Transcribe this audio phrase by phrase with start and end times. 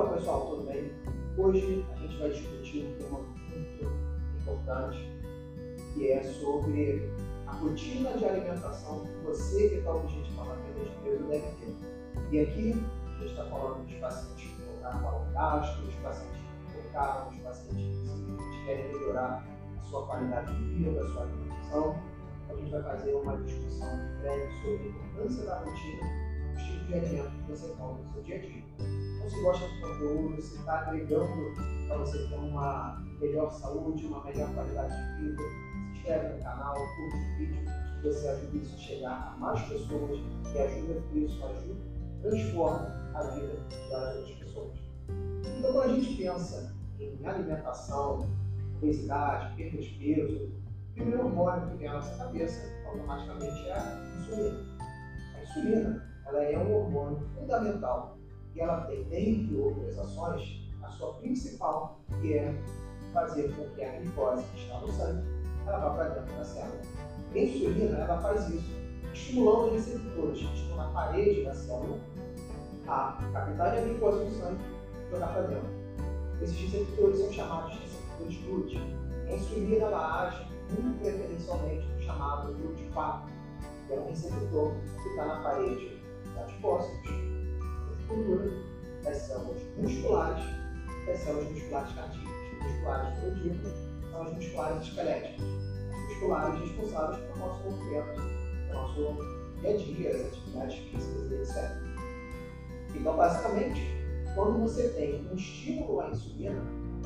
[0.00, 0.90] Olá pessoal, tudo bem?
[1.36, 3.84] Hoje a gente vai discutir um tema muito
[4.40, 5.12] importante
[5.92, 7.12] que é sobre
[7.46, 11.76] a rotina de alimentação que você que está objetivando a perda de peso deve ter.
[12.32, 16.72] E aqui a gente está falando dos pacientes que colocaram valor gasto, dos pacientes que
[16.72, 19.46] colocaram, dos pacientes que querem melhorar
[19.78, 21.60] a sua qualidade de vida, a sua alimentação.
[21.66, 21.96] Então,
[22.48, 26.94] a gente vai fazer uma discussão breve sobre a importância da rotina os tipos de
[26.94, 29.09] alimentos que você come no seu dia a dia.
[29.28, 31.54] Se gosta do conteúdo, se está agregando
[31.86, 36.74] para você ter uma melhor saúde, uma melhor qualidade de vida, se inscreve no canal,
[36.74, 37.64] curte o vídeo,
[38.02, 40.20] você ajuda isso a chegar a mais pessoas
[40.54, 41.80] e ajuda isso, ajuda,
[42.22, 43.60] transforma a vida
[43.90, 44.78] das outras pessoas.
[45.58, 48.26] Então, quando a gente pensa em alimentação,
[48.76, 50.52] obesidade, perda de peso,
[50.90, 54.66] o primeiro hormônio que vem à nossa cabeça automaticamente é a insulina.
[55.36, 58.19] A insulina ela é um hormônio fundamental
[58.54, 62.54] e ela tem, dentre outras ações, a sua principal, que é
[63.12, 66.80] fazer com que a glicose que está no sangue ela vá para dentro da célula.
[67.32, 68.70] A insulina ela faz isso,
[69.12, 71.98] estimulando receptores que estão na parede da célula
[72.86, 74.60] a captar a glicose do sangue
[75.06, 75.80] e jogar para dentro.
[76.42, 78.76] Esses receptores são chamados de receptores GLUT.
[79.28, 83.22] A insulina ela age muito preferencialmente no chamado GLUT4,
[83.86, 86.00] que é um receptor que está na parede
[86.40, 87.10] adipócitos,
[88.10, 88.50] estrutura
[89.04, 90.44] das células musculares
[91.06, 92.30] das células musculares cartíacas.
[92.62, 95.46] Musculares, digo, são as musculares esqueléticas.
[95.92, 98.20] As musculares responsáveis pelo nosso movimento,
[98.68, 101.70] pelo nosso dia a dia, as atividades físicas etc.
[102.94, 103.80] Então, basicamente,
[104.34, 106.62] quando você tem um estímulo à insulina,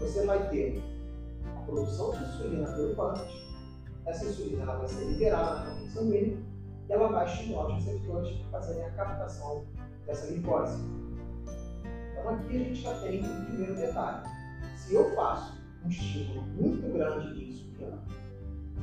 [0.00, 0.82] você vai ter
[1.56, 3.46] a produção de insulina pelo pâncreas,
[4.06, 6.38] essa insulina vai ser liberada na corrente sanguínea
[6.88, 9.64] e ela vai estimular os receptores a fazerem a captação
[10.06, 10.78] dessa glicose.
[12.12, 14.28] Então aqui a gente já tem um primeiro detalhe.
[14.76, 15.54] Se eu faço
[15.84, 17.98] um estímulo muito grande de insulina,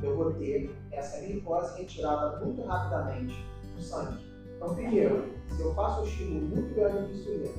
[0.02, 3.36] eu vou ter essa glicose retirada muito rapidamente
[3.75, 4.24] do sangue.
[4.56, 7.50] Então, primeiro, se eu faço um estímulo muito grande de insulina,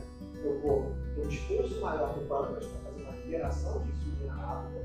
[0.43, 4.84] eu vou ter um esforço maior do pâncreas para fazer uma liberação de insulina rápida,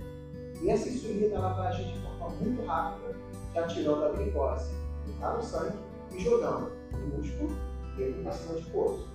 [0.62, 3.16] e essa insulina ela vai agir de forma muito rápida,
[3.54, 4.72] já tirando a glicose
[5.08, 5.78] está no sangue
[6.14, 7.50] e jogando o músculo
[7.96, 9.08] cima de poço.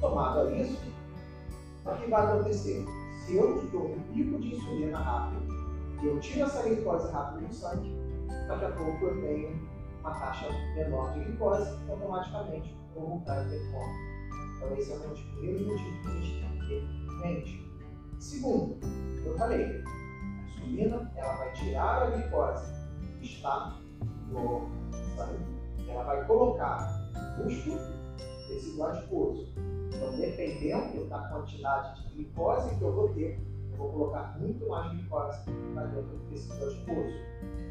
[0.00, 0.80] Tomado a isso,
[1.84, 2.84] o que vai acontecer?
[3.24, 5.54] Se eu dou um pico de insulina rápido
[6.02, 7.94] e eu tiro essa glicose rápido do sangue,
[8.48, 13.44] daqui a pouco eu tenho uma taxa menor de glicose e automaticamente vou voltar a
[13.44, 14.10] ter fome.
[14.56, 17.70] Então esse é um dos primeiros motivos que a gente tem que ter em mente.
[18.18, 18.78] Segundo,
[19.24, 22.72] eu falei, a insulina ela vai tirar a glicose
[23.18, 23.80] que está
[24.28, 24.68] no
[25.16, 25.44] sangue,
[25.90, 27.78] ela vai colocar músculo
[28.48, 29.48] tecido adiposo.
[29.88, 33.40] Então, dependendo da quantidade de glicose que eu vou ter,
[33.70, 35.38] eu vou colocar muito mais glicose
[35.74, 37.14] para dentro do tecido adiposo.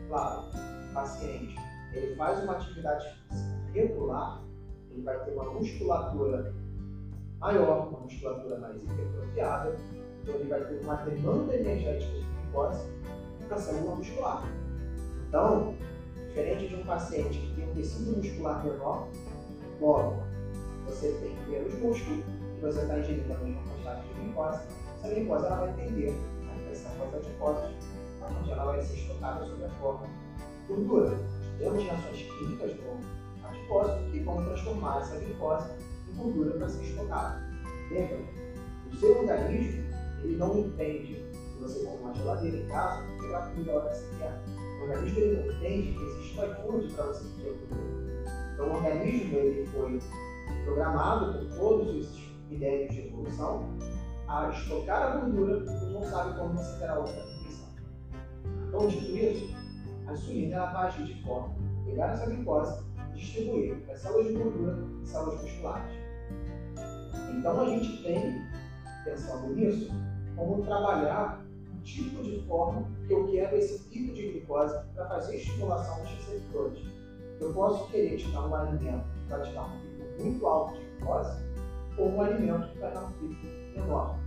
[0.07, 0.43] Claro,
[0.89, 1.55] o paciente
[1.93, 4.43] ele faz uma atividade física regular,
[4.91, 6.53] ele vai ter uma musculatura
[7.39, 9.75] maior, uma musculatura mais hipertrofiada,
[10.21, 12.91] então ele vai ter uma demanda energética de glicose
[13.49, 14.43] na célula muscular.
[15.27, 15.75] Então,
[16.29, 19.07] Diferente de um paciente que tem um tecido muscular menor,
[19.81, 20.21] logo,
[20.85, 22.23] você tem menos músculo
[22.55, 24.59] e você está ingerindo a mesma quantidade de glicose,
[25.03, 26.13] essa glicose ela vai tender
[26.47, 27.75] a inversão com as adiposes,
[28.39, 31.17] onde ela vai ser estocada sob a forma de gordura.
[31.57, 35.69] Temos reações químicas no adipósito que vão transformar essa glicose
[36.09, 37.41] em gordura para ser estocada.
[37.89, 38.19] Lembra?
[38.91, 39.83] O seu organismo
[40.23, 43.97] ele não entende que você tem uma geladeira em casa pegar comida a hora que
[43.97, 48.23] você quer o organismo ele não entende que existe iFood para você pedir comida.
[48.53, 49.99] Então o organismo ele foi
[50.63, 53.77] programado por todos os ideias de evolução
[54.27, 57.67] a estocar a gordura e não sabe como você terá outra nutrição.
[58.67, 59.55] Então, dito isso,
[60.07, 64.33] a insulina ela vai agir de forma pegar essa glicose e distribuir para células de
[64.33, 65.93] gordura e células musculares.
[67.31, 68.41] Então a gente tem,
[69.03, 69.91] pensando nisso,
[70.35, 71.43] como trabalhar
[71.89, 76.79] tipo de forma que eu quero esse pico de glicose para fazer estimulação dos receptores.
[77.39, 80.85] Eu posso querer te dar um alimento para te dar um pico muito alto de
[80.85, 81.43] glicose
[81.97, 84.19] ou um alimento que vai dar um pico menor,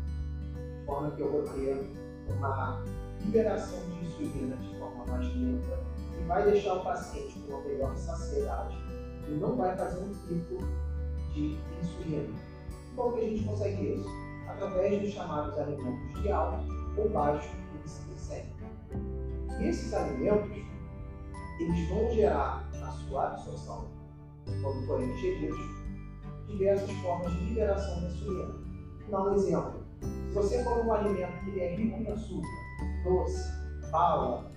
[0.55, 1.91] de forma que eu vou ter
[2.29, 2.83] uma
[3.25, 5.79] liberação de insulina de forma mais lenta
[6.19, 8.77] e vai deixar o paciente com uma melhor saciedade
[9.29, 10.59] e não vai fazer um pico
[11.33, 12.35] de insulina.
[12.97, 14.09] Como que a gente consegue isso?
[14.49, 18.57] Através dos chamados alimentos de alto ou baixo índice glicêmico.
[19.59, 20.51] E esses alimentos,
[21.61, 23.89] eles vão gerar na sua absorção,
[24.63, 25.59] quando forem ingeridos,
[26.49, 28.55] diversas formas de liberação da insulina.
[29.03, 29.83] Vou dar um exemplo.
[30.01, 32.49] Se você come um alimento que é rico em açúcar,
[33.05, 33.53] doce,
[33.91, 34.51] bala,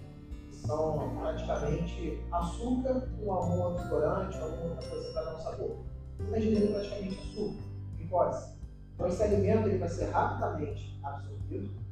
[0.49, 5.77] são praticamente açúcar com algum outro corante, alguma outra coisa para dar um sabor.
[6.17, 7.63] Você está ingerindo praticamente açúcar,
[7.97, 8.55] glicose.
[8.93, 11.84] Então esse alimento ele vai ser rapidamente absorvido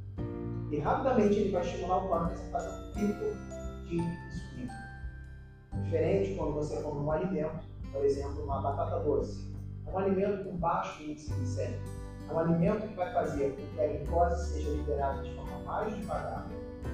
[0.71, 3.25] e rapidamente ele vai estimular o pâncreas a fazer um pico
[3.86, 4.74] de insulina.
[5.83, 9.54] Diferente quando você come um alimento, por exemplo, uma batata doce.
[9.86, 11.83] É um alimento com baixo índice glicêmico.
[12.27, 15.95] É um alimento que vai fazer com que a glicose seja liberada de forma mais
[15.95, 16.48] devagar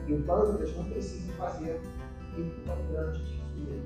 [0.07, 3.83] e o pâncreas não precisa fazer um pico tão grande de insulina.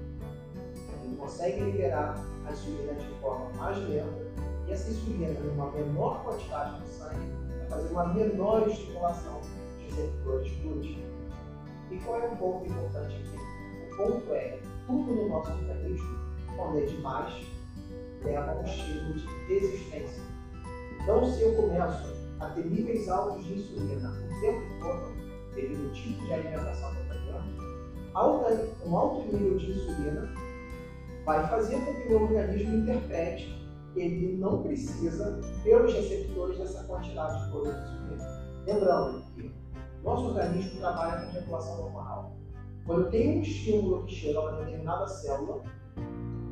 [1.03, 2.15] Ele consegue liberar
[2.47, 4.33] a insulina de forma mais lenta
[4.68, 10.98] e essa insulina, numa menor quantidade no sangue, fazer uma menor estimulação dos receptores glúteos.
[11.92, 13.92] E qual é o ponto importante aqui?
[13.92, 16.19] O ponto é tudo no nosso organismo,
[16.56, 17.45] quando é demais,
[18.24, 20.24] leva a um estilo de resistência.
[21.01, 25.13] Então, se eu começo a ter níveis altos de insulina o tempo todo,
[25.54, 27.13] devido ao tipo de alimentação que eu estou
[28.86, 30.33] um alto nível de insulina
[31.25, 33.62] vai fazer com que o meu organismo interprete
[33.95, 38.43] ele não precisa, pelos receptores, dessa quantidade de insulina.
[38.65, 39.53] Lembrando que
[40.03, 42.35] nosso organismo trabalha com regulação hormonal.
[42.85, 45.63] Quando tem um estímulo que chega a uma determinada célula,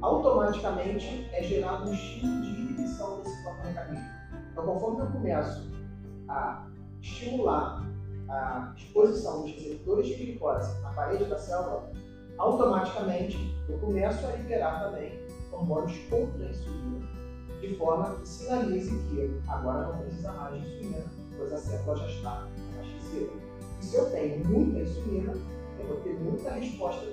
[0.02, 4.10] automaticamente é gerado um estímulo de inibição desse próprio mecanismo.
[4.52, 5.72] Então, conforme eu começo
[6.28, 6.68] a
[7.02, 7.86] estimular
[8.30, 11.92] a exposição dos receptores de glicose na parede da célula,
[12.38, 15.20] automaticamente eu começo a liberar também
[15.52, 17.21] hormônios contra a insulina,
[17.62, 21.06] de forma que sinalize que agora não precisa mais de insulina,
[21.38, 23.32] pois a célula já está abastecida.
[23.80, 25.34] E se eu tenho muita insulina,
[25.80, 27.06] eu vou ter muita resposta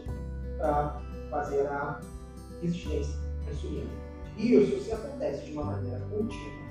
[0.56, 2.00] para fazer a
[2.62, 3.15] resistência
[3.47, 3.91] à insulina.
[4.37, 6.69] E isso, se acontece de uma maneira contínua,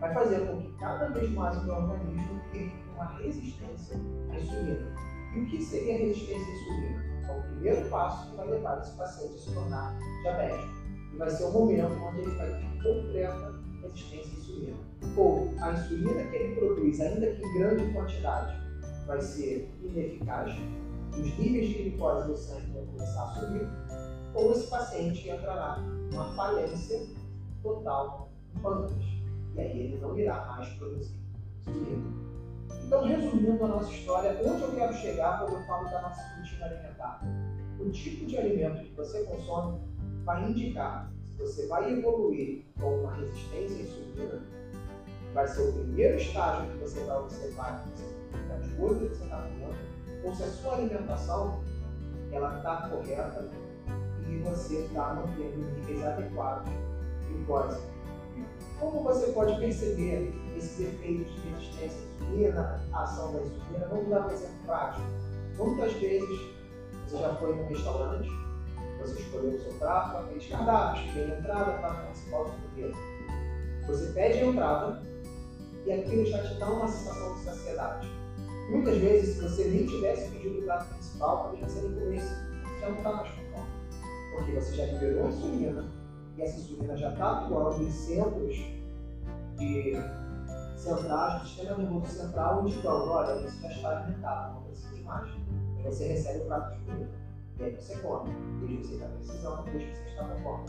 [0.00, 3.96] vai fazer com que cada vez mais o meu organismo crie uma resistência
[4.30, 4.94] à insulina.
[5.34, 7.04] E o que seria resistência à insulina?
[7.28, 10.83] É o primeiro passo que vai levar esse paciente a se tornar diabético.
[11.14, 14.76] E vai ser o momento onde ele vai ter completa resistência à insulina.
[15.16, 18.60] Ou a insulina que ele produz, ainda que em grande quantidade,
[19.06, 20.52] vai ser ineficaz,
[21.12, 23.68] os níveis de glicose no sangue vão começar a subir,
[24.34, 25.76] ou esse paciente entrará
[26.10, 27.06] numa falência
[27.62, 29.04] total do pâncreas.
[29.54, 31.16] E aí ele não irá mais produzir
[31.60, 32.24] insulina.
[32.84, 36.66] Então, resumindo a nossa história, onde eu quero chegar quando eu falo da nossa rotina
[36.66, 37.20] alimentar?
[37.78, 39.80] O tipo de alimento que você consome
[40.24, 44.42] vai indicar se você vai evoluir com uma resistência à insulina,
[45.32, 49.16] vai ser o primeiro estágio que você vai observar, que você ficar de olho que
[49.16, 49.74] você está comendo,
[50.22, 51.60] ou se a sua alimentação
[52.30, 53.50] ela está correta
[54.28, 57.80] e você está mantendo níveis adequados de glicose.
[58.78, 63.86] Como você pode perceber esses efeitos de resistência à insulina, a ação da insulina?
[63.88, 65.06] Vamos dar um exemplo prático.
[65.56, 66.40] Muitas vezes
[67.06, 68.28] você já foi num restaurante,
[69.06, 72.98] você escolheu o seu prato aqueles cardápios, que tem entrada, prato principal de sobremesa.
[73.86, 75.02] Você pede a entrada
[75.84, 78.08] e aquilo já te dá uma sensação de saciedade.
[78.70, 82.34] Muitas vezes, se você nem tivesse pedido o prato principal, talvez você nem comesse,
[82.80, 83.68] já não está mais com fome.
[84.34, 85.92] Porque você já liberou a insulina
[86.36, 88.56] e essa insulina já está atuando em centros
[89.58, 90.02] de
[90.76, 95.30] centrais do sistema nervoso central, indicando, olha, você já está alimentado, não precisa de mais.
[95.78, 97.23] E você recebe o prato de comida.
[97.58, 98.30] E aí você come,
[98.60, 100.64] desde que você está precisando, desde que você está com fome.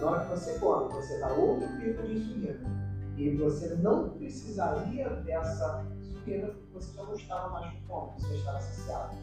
[0.00, 2.88] Na hora que você come, você dá outro tipo de insulina.
[3.16, 8.34] E você não precisaria dessa insulina porque você já não estava mais com fome, você
[8.34, 9.16] estava saciado.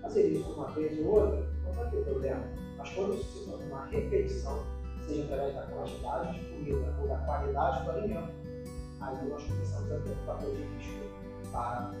[0.00, 2.42] Fazer isso uma vez ou outra não vai ter problema.
[2.78, 4.62] Mas quando isso se torna uma repetição,
[5.06, 8.32] seja através da quantidade de comida ou da qualidade do alimento,
[9.00, 11.92] aí nós começamos a ter um fator de risco para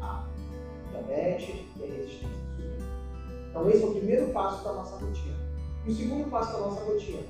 [0.00, 0.28] a
[0.90, 2.46] diabetes e a resistência.
[3.56, 5.34] Então, esse é o primeiro passo da nossa rotina.
[5.86, 7.22] E o segundo passo da nossa rotina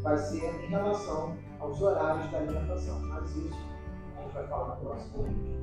[0.00, 3.00] vai ser em relação aos horários da alimentação.
[3.00, 3.58] Mas isso
[4.16, 5.60] a gente vai falar no próximo vídeo.